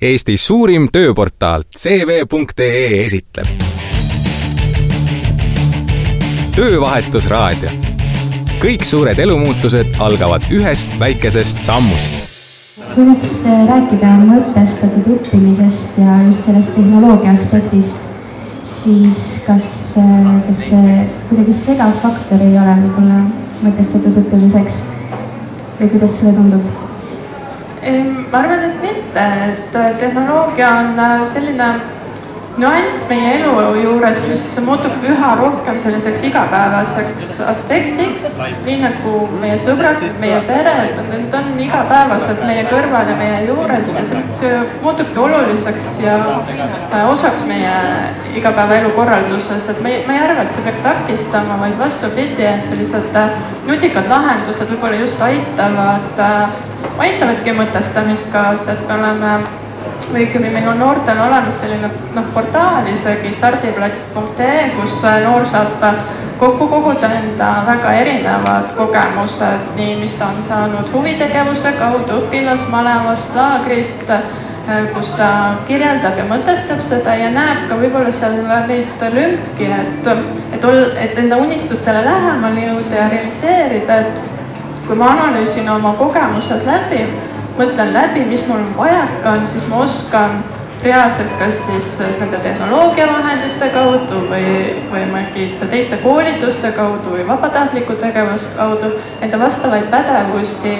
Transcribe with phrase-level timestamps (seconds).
[0.00, 3.44] Eesti suurim tööportaal CV.ee esitleb.
[6.54, 7.70] töövahetusraadio.
[8.62, 12.16] kõik suured elumuutused algavad ühest väikesest sammust.
[12.94, 13.28] kui nüüd
[13.68, 18.08] rääkida mõtestatud õppimisest ja just sellest tehnoloogia aspektist,
[18.62, 19.98] siis kas,
[20.48, 23.24] kas see kuidagi segav faktor ei ole võib-olla
[23.68, 24.86] mõtestatud õppimiseks
[25.76, 26.79] või kuidas sulle tundub?
[27.82, 31.68] Ma arvan, et mitte, et tehnoloogia on äh, selline
[32.58, 38.26] nüanss meie elu juures, mis muutub üha rohkem selliseks igapäevaseks aspektiks,
[38.66, 44.04] nii nagu meie sõbrad, meie pered, need on igapäevaselt meie kõrval ja meie juures ja
[44.08, 47.76] see, muutubki oluliseks ja äh, osaks meie
[48.40, 52.66] igapäevaelu korralduses, et ma ei, ma ei arva, et see peaks takistama, vaid vastupidi, et
[52.68, 53.14] sellised
[53.68, 56.22] nutikad lahendused võib-olla just aitavad
[57.00, 59.59] aitavadki mõtestamist kaasa, et me oleme
[60.08, 65.84] või õigemini meil on noortel olemas selline noh, portaal isegi stardiplats.ee, kus noor saab
[66.40, 74.14] kokku koguda enda väga erinevad kogemused, nii mis ta on saanud huvitegevuse kaudu õpilasmalevast, laagrist,
[74.94, 75.28] kus ta
[75.68, 80.10] kirjeldab ja mõtestab seda ja näeb ka võib-olla seal neid lünki, et,
[80.56, 84.32] et ol-, et enda unistustele lähemale jõuda ja realiseerida, et
[84.86, 87.04] kui ma analüüsin oma kogemused läbi,
[87.60, 90.40] mõtlen läbi, mis mul vajaka on, siis ma oskan
[90.84, 91.88] reaalselt kas siis
[92.20, 94.52] nende tehnoloogiavahendite kaudu või,
[94.92, 100.76] või mingite teiste koolituste kaudu või vabatahtliku tegevuse kaudu enda vastavaid pädevusi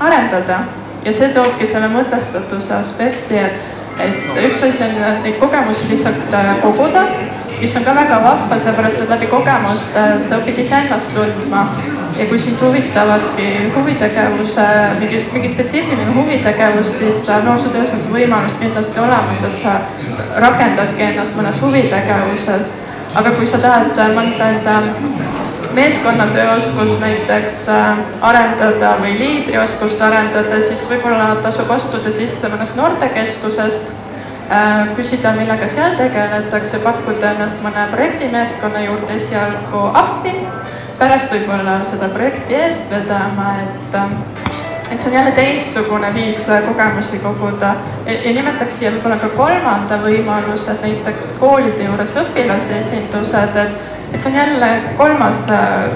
[0.00, 0.58] arendada.
[1.04, 3.64] ja see toobki selle mõtestatuse aspekti, et,
[4.00, 4.94] et üks asi on
[5.24, 7.02] neid kogemusi lihtsalt äh, koguda,
[7.64, 11.62] mis on ka väga vahva, sellepärast et läbi kogemuste sa õpid iseennast tundma
[12.18, 14.66] ja kui sind huvitavadki huvitegevuse,
[15.00, 19.78] mingi, mingi spetsiifiline huvitegevus, siis noorsootöös on see võimalus kindlasti olemas, et sa
[20.44, 22.74] rakendaski ennast mõnes huvitegevuses.
[23.14, 24.72] aga kui sa tahad mõnda enda
[25.74, 34.03] meeskonnatööoskust näiteks äh, arendada või liidrioskust arendada, siis võib-olla tasub astuda sisse mõnest noortekeskusest äh,
[34.96, 40.34] küsida, millega seal tegeletakse, pakkuda ennast mõne projektimeeskonna juurde esialgu appi.
[40.98, 44.12] Pärast võib-olla seda projekti eest vedama, et ähm,
[44.92, 47.74] et see on jälle teistsugune viis kogemusi koguda.
[48.06, 54.20] Ja, ja nimetaks siia võib-olla ka kolmanda võimaluse, et näiteks koolide juures õpilasesindused, et, et
[54.20, 55.88] see on jälle kolmas äh,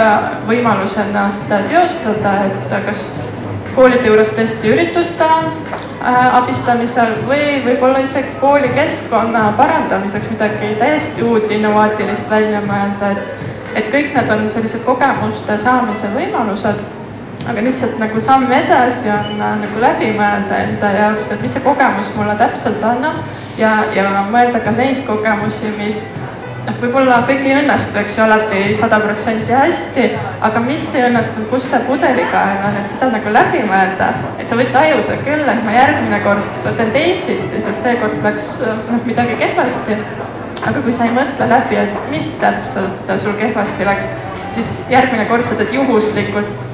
[0.00, 3.08] äh võimalus ennast teostada, et kas
[3.74, 12.28] koolide juures tõesti ürituste äh, abistamisel või võib-olla isegi koolikeskkonna parandamiseks midagi täiesti uut, innovaatilist
[12.30, 13.44] välja mõelda, et
[13.74, 16.82] et kõik need on sellised kogemuste saamise võimalused,
[17.50, 21.64] aga sealt nagu samm edasi on äh, nagu läbi mõelda enda jaoks, et mis see
[21.64, 23.18] kogemus mulle täpselt annab
[23.58, 26.04] ja, ja mõelda ka neid kogemusi, mis
[26.66, 30.06] noh, võib-olla kõik ei õnnestu, eks ju, alati sada protsenti hästi,
[30.48, 34.58] aga mis ei õnnestunud, kus see pudelikael on, et seda nagu läbi mõelda, et sa
[34.58, 39.98] võid tajuda küll, et ma järgmine kord teen teisiti, sest seekord läks noh, midagi kehvasti.
[40.64, 44.14] Aga kui sa ei mõtle läbi, et mis täpselt sul kehvasti läks,
[44.54, 46.73] siis järgmine kord sa teed juhuslikult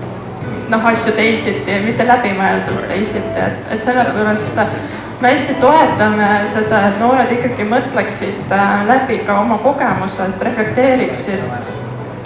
[0.70, 4.58] noh, asju teisiti, mitte läbimõeldult teisiti, et, et sellepärast
[5.20, 11.42] me hästi toetame seda, et noored ikkagi mõtleksid äh, läbi ka oma kogemused, reflekteeriksid.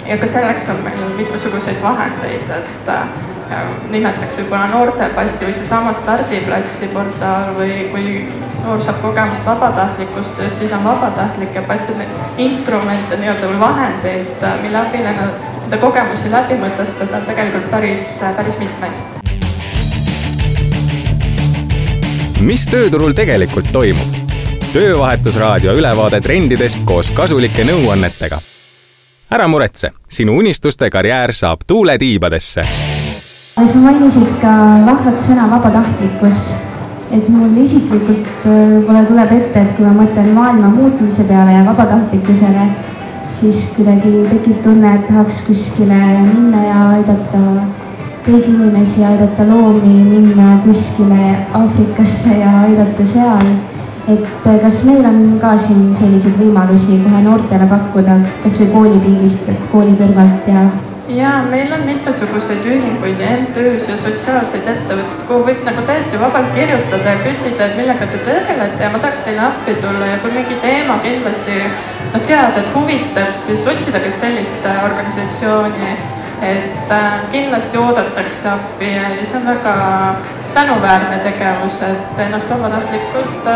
[0.05, 3.07] ja ka selleks on meil mitmesuguseid vahendeid, et äh,
[3.91, 8.13] nimetaks võib-olla noortepassi või seesama stardiplatsi portaal või, või
[8.63, 12.07] noor saab kogemust vabatahtlikust tööst, siis on vabatahtlike passide
[12.37, 15.11] instrumente nii-öelda või vahendeid, mille abil
[15.65, 18.93] enda kogemusi läbi mõtestada on tegelikult päris, päris mitmeid.
[22.45, 24.19] mis tööturul tegelikult toimub?
[24.73, 28.37] töövahetusraadio ülevaade trendidest koos kasulike nõuannetega.
[29.31, 32.61] ära muretse, sinu unistuste karjäär saab tuule tiibadesse.
[33.65, 34.53] sa mainisid ka
[34.85, 36.53] vahvat sõna vabatahtlikkus
[37.11, 41.65] et mul isiklikult äh, võib-olla tuleb ette, et kui ma mõtlen maailma muutumise peale ja
[41.65, 42.69] vabatahtlikkusele,
[43.27, 47.41] siis kuidagi tekib tunne, et tahaks kuskile minna ja aidata
[48.25, 53.47] teisi inimesi, aidata loomi, minna kuskile Aafrikasse ja aidata seal.
[54.07, 59.71] et äh, kas meil on ka siin selliseid võimalusi kohe noortele pakkuda, kasvõi koolipingist, et
[59.71, 60.67] kooli kõrvalt ja
[61.09, 66.53] ja meil on mitmesuguseid ühinguid ja MTÜ-s ja sotsiaalseid ettevõtteid, kuhu võib nagu täiesti vabalt
[66.53, 70.33] kirjutada ja küsida, et millega te tegelete ja ma tahaks teile appi tulla ja kui
[70.37, 71.59] mingi teema kindlasti
[72.13, 75.91] noh, tead, et huvitab, siis otsida ka sellist äh, organisatsiooni,
[76.45, 79.75] et äh, kindlasti oodatakse appi ja see on väga
[80.55, 83.49] tänuväärne tegevus, et ennast vabatahtlikult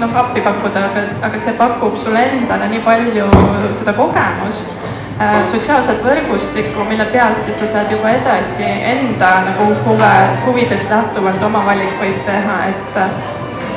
[0.00, 3.28] noh, appi pakkuda, aga, aga see pakub sulle endale nii palju
[3.80, 4.78] seda kogemust
[5.22, 10.12] Äh, sotsiaalset võrgustikku, mille pealt siis sa saad juba edasi enda nagu huve,
[10.46, 12.96] huvidest lähtuvalt oma valikuid teha, et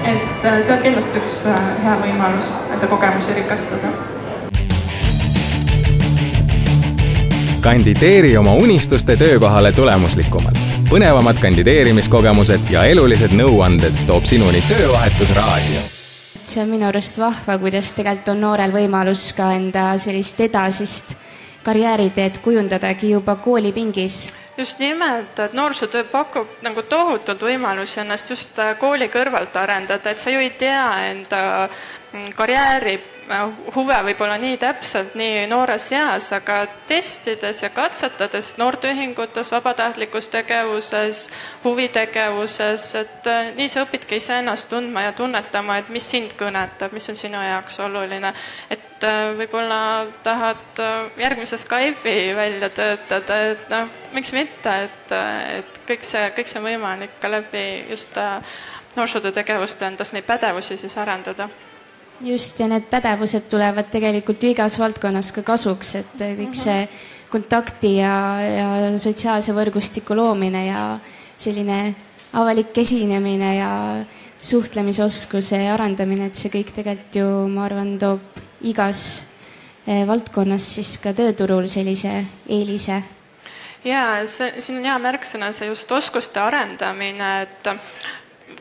[0.05, 3.93] et see on kindlasti üks äh, hea võimalus enda kogemusi rikastada.
[7.65, 10.59] kandideeri oma unistuste töökohale tulemuslikumalt.
[10.89, 15.81] põnevamad kandideerimiskogemused ja elulised nõuanded toob sinuni Töövahetusraadio
[16.45, 21.15] see on minu arust vahva, kuidas tegelikult on noorel võimalus ka enda sellist edasist
[21.65, 24.29] karjääriteed kujundadagi juba koolipingis?
[24.57, 30.21] Just nimelt, et noorsootöö pakub nagu tohutult võimalusi ennast just äh, kooli kõrvalt arendada, et
[30.21, 31.41] sa ju ei tea enda
[32.35, 40.29] karjääri Äh, huve võib-olla nii täpselt nii noores eas, aga testides ja katsetades noorteühingutes, vabatahtlikus
[40.29, 41.23] tegevuses,
[41.63, 47.09] huvitegevuses, et äh, nii sa õpidki iseennast tundma ja tunnetama, et mis sind kõnetab, mis
[47.09, 48.33] on sinu jaoks oluline.
[48.69, 49.81] et äh, võib-olla
[50.23, 50.85] tahad
[51.17, 55.15] järgmise Skype'i välja töötada, et noh, miks mitte, et,
[55.63, 58.21] et kõik see, kõik see on võimalik ka läbi just
[58.95, 61.49] noorsootöö tegevuste endas neid pädevusi siis arendada
[62.21, 66.59] just, ja need pädevused tulevad tegelikult ju igas valdkonnas ka kasuks, et kõik mhm.
[66.59, 66.87] see
[67.31, 68.69] kontakti ja, ja
[69.01, 70.83] sotsiaalse võrgustiku loomine ja
[71.37, 71.79] selline
[72.35, 73.71] avalik esinemine ja
[74.39, 79.01] suhtlemisoskuse arendamine, et see kõik tegelikult ju, ma arvan, toob igas
[79.87, 83.01] eh, valdkonnas siis ka tööturul sellise eelise
[83.85, 87.69] ja see, siin on hea märksõna, see just oskuste arendamine, et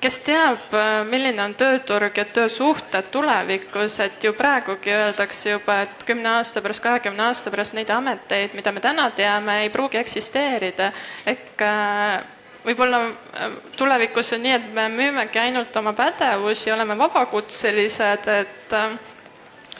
[0.00, 0.72] kes teab,
[1.08, 6.82] milline on tööturg ja töösuhted tulevikus, et ju praegugi öeldakse juba, et kümne aasta pärast,
[6.84, 10.92] kahekümne aasta pärast neid ameteid, mida me täna teame, ei pruugi eksisteerida.
[11.26, 12.20] ehk äh,
[12.64, 18.96] võib-olla äh, tulevikus on nii, et me müümegi ainult oma pädevusi, oleme vabakutselised, et äh,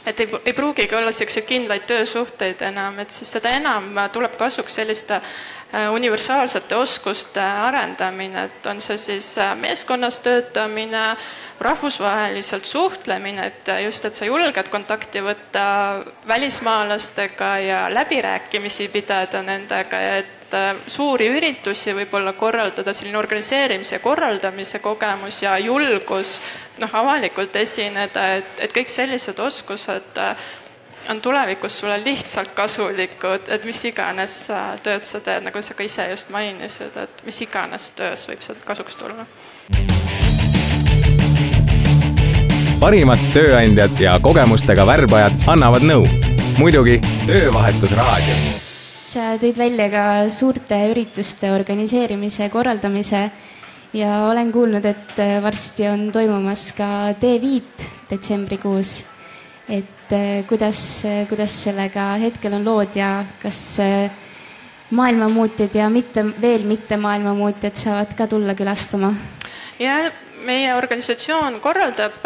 [0.05, 4.75] et ei, ei pruugigi olla niisuguseid kindlaid töösuhteid enam, et siis seda enam tuleb kasuks
[4.77, 11.17] selliste Äh, universaalsete oskuste arendamine, et on see siis äh, meeskonnas töötamine,
[11.61, 15.65] rahvusvaheliselt suhtlemine, et just, et sa julged kontakti võtta
[16.29, 24.03] välismaalastega ja läbirääkimisi pidada nendega ja et äh, suuri üritusi võib-olla korraldada, selline organiseerimise ja
[24.05, 26.41] korraldamise kogemus ja julgus
[26.82, 30.23] noh, avalikult esineda, et, et kõik sellised oskused
[31.09, 34.35] on tulevikus sulle lihtsalt kasulikud, et mis iganes
[34.83, 38.65] tööd sa teed, nagu sa ka ise just mainisid, et mis iganes töös võib sealt
[38.65, 39.27] kasuks tulla.
[42.81, 46.05] parimad tööandjad ja kogemustega värbajad annavad nõu.
[46.59, 48.35] muidugi Töövahetusraadio.
[49.03, 53.31] sa tõid välja ka suurte ürituste organiseerimise, korraldamise
[53.93, 57.62] ja olen kuulnud, et varsti on toimumas ka T5
[58.11, 59.05] detsembrikuus
[59.69, 64.11] et eh, kuidas, eh, kuidas sellega hetkel on lood ja kas eh,
[64.91, 69.15] maailmamuutjad ja mitte, veel mitte maailmamuutjad saavad ka tulla külastama?
[69.79, 70.11] ja
[70.45, 72.21] meie organisatsioon korraldab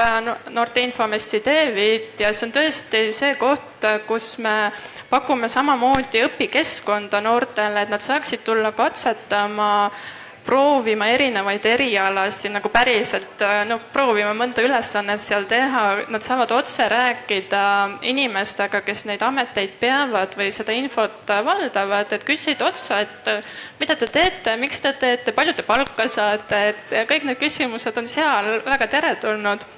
[0.51, 4.73] noorte infomessi David ja see on tõesti see koht, kus me
[5.11, 10.18] pakume samamoodi õpikeskkonda noortele, et nad saaksid tulla katsetama äh,
[10.49, 17.65] proovima erinevaid erialasid nagu päriselt, no proovima mõnda ülesannet seal teha, nad saavad otse rääkida
[18.09, 23.33] inimestega, kes neid ameteid peavad või seda infot valdavad, et küsida otsa, et
[23.81, 28.09] mida te teete, miks te teete, palju te palka saate, et kõik need küsimused on
[28.09, 29.69] seal väga teretulnud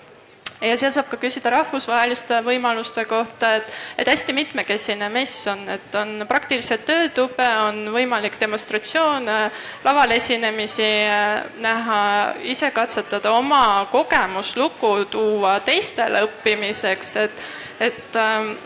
[0.61, 5.95] ja seal saab ka küsida rahvusvaheliste võimaluste kohta, et, et hästi mitmekesine mess on, et
[5.99, 9.39] on praktilised töötube, on võimalik demonstratsioone,
[9.85, 12.01] laval esinemisi äh, näha,
[12.53, 17.45] ise katsetada, oma kogemuslugu tuua teistele õppimiseks, et,
[17.91, 18.19] et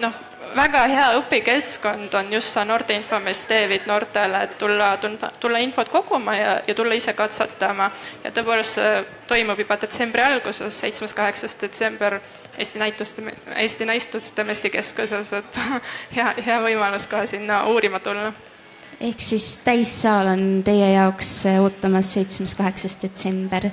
[0.02, 0.22] noh,
[0.56, 4.92] väga hea õpikeskkond on just see Noorte Infomess David noortele, et tulla,
[5.40, 7.90] tulla infot koguma ja, ja tulla ise katsetama.
[8.24, 12.20] ja tõepoolest see toimub juba detsembri alguses, seitsmes, kaheksas detsember
[12.58, 13.22] Eesti näituste,
[13.56, 15.60] Eesti Näistuste Mestikeskuses, et
[16.16, 18.32] hea, hea võimalus ka sinna uurima tulla
[19.00, 23.70] ehk siis täissaal on teie jaoks ootamas seitsmes, kaheksas detsember.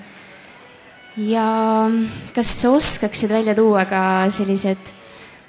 [1.17, 1.45] ja
[2.35, 5.00] kas oskaksid välja tuua ka sellised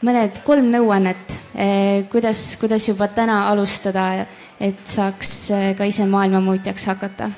[0.02, 4.26] mõned kolm nõuannet, eh, kuidas, kuidas juba täna alustada,
[4.60, 7.30] et saaks eh, ka ise maailmamuutjaks hakata?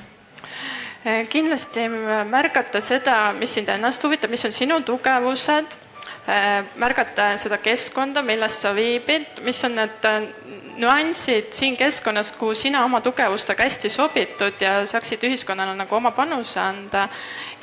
[1.05, 1.87] Eh, kindlasti
[2.29, 5.81] märgata seda, mis sind ennast huvitab, mis on sinu tugevused,
[6.81, 10.07] märgata seda keskkonda, milles sa viibid, mis on need
[10.75, 16.59] nüansid siin keskkonnas, kuhu sina oma tugevustega hästi sobitud ja saaksid ühiskonnale nagu oma panuse
[16.59, 17.07] anda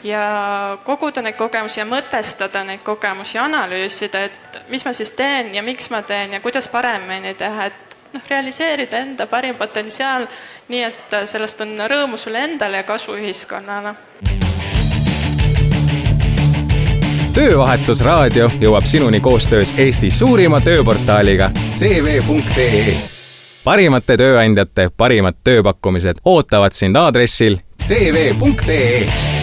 [0.04, 5.62] ja koguda neid kogemusi ja mõtestada neid kogemusi, analüüsida, et mis ma siis teen ja
[5.62, 10.28] miks ma teen ja kuidas paremini teha, et noh, realiseerida enda parim potentsiaal,
[10.72, 13.96] nii et sellest on rõõmu sulle endale ja kasu ühiskonnale.
[17.34, 22.96] Töövahetusraadio jõuab sinuni koostöös Eesti suurima tööportaaliga cv.ee.
[23.64, 29.41] parimate tööandjate parimad tööpakkumised ootavad sind aadressil cv.ee